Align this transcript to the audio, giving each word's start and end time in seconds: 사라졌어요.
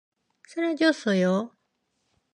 사라졌어요. 0.49 1.53